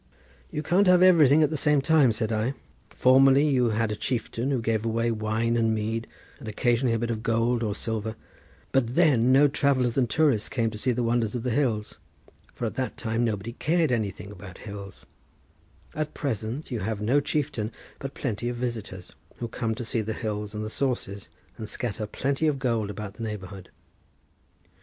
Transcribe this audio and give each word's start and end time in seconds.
"You 0.49 0.63
can't 0.63 0.87
have 0.87 1.03
everything 1.03 1.43
at 1.43 1.51
the 1.51 1.55
same 1.57 1.79
time," 1.79 2.11
said 2.11 2.31
I: 2.31 2.55
"formerly 2.89 3.47
you 3.47 3.69
had 3.69 3.91
a 3.91 3.95
chieftain 3.95 4.49
who 4.49 4.59
gave 4.59 4.83
away 4.83 5.11
wine 5.11 5.55
and 5.55 5.75
mead, 5.75 6.07
and 6.39 6.47
occasionally 6.47 6.95
a 6.95 6.97
bit 6.97 7.11
of 7.11 7.21
gold 7.21 7.61
or 7.61 7.75
silver, 7.75 8.15
but 8.71 8.95
then 8.95 9.31
no 9.31 9.47
travellers 9.47 9.99
and 9.99 10.09
tourists 10.09 10.49
came 10.49 10.71
to 10.71 10.77
see 10.79 10.91
the 10.91 11.03
wonders 11.03 11.35
of 11.35 11.43
the 11.43 11.51
hills, 11.51 11.99
for 12.51 12.65
at 12.65 12.73
that 12.77 12.97
time 12.97 13.23
nobody 13.23 13.53
cared 13.53 13.91
anything 13.91 14.31
about 14.31 14.57
hills; 14.57 15.05
at 15.93 16.15
present 16.15 16.71
you 16.71 16.79
have 16.79 16.99
no 16.99 17.19
chieftain, 17.19 17.71
but 17.99 18.15
plenty 18.15 18.49
of 18.49 18.55
visitors 18.57 19.13
who 19.35 19.47
come 19.47 19.75
to 19.75 19.85
see 19.85 20.01
the 20.01 20.13
hills 20.13 20.55
and 20.55 20.65
the 20.65 20.69
sources 20.71 21.29
and 21.59 21.69
scatter 21.69 22.07
plenty 22.07 22.47
of 22.47 22.57
gold 22.57 22.89
about 22.89 23.13
the 23.17 23.23
neighbourhood." 23.23 23.69